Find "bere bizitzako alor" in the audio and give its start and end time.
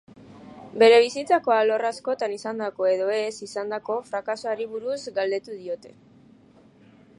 0.83-1.85